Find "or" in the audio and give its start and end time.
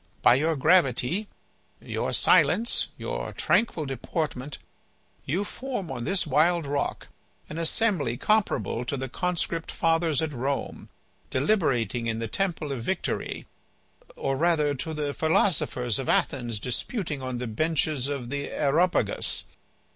14.15-14.35